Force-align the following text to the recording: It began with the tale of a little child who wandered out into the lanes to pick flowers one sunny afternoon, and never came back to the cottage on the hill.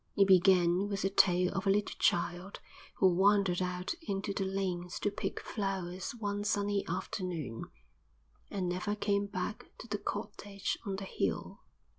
It 0.17 0.27
began 0.27 0.87
with 0.87 1.03
the 1.03 1.11
tale 1.11 1.53
of 1.53 1.67
a 1.67 1.69
little 1.69 1.95
child 1.99 2.59
who 2.95 3.13
wandered 3.15 3.61
out 3.61 3.93
into 4.01 4.33
the 4.33 4.45
lanes 4.45 4.99
to 5.01 5.11
pick 5.11 5.39
flowers 5.39 6.15
one 6.17 6.43
sunny 6.43 6.83
afternoon, 6.87 7.65
and 8.49 8.67
never 8.67 8.95
came 8.95 9.27
back 9.27 9.67
to 9.77 9.87
the 9.87 9.99
cottage 9.99 10.75
on 10.87 10.95
the 10.95 11.05
hill. 11.05 11.59